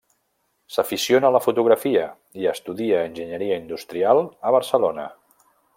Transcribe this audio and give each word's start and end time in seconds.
S'aficiona 0.75 1.29
a 1.29 1.33
la 1.35 1.41
fotografia, 1.47 2.07
i 2.43 2.49
estudia 2.55 3.05
Enginyeria 3.11 3.61
Industrial 3.65 4.27
a 4.51 4.57
Barcelona. 4.61 5.09